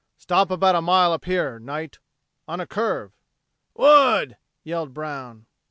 "Stop 0.17 0.49
about 0.49 0.73
a 0.73 0.81
mile 0.81 1.13
up 1.13 1.25
here, 1.25 1.59
Knight. 1.59 1.99
On 2.47 2.59
a 2.59 2.65
curve." 2.65 3.11
"Wood!" 3.75 4.35
yelled 4.63 4.95
Brown. 4.95 5.45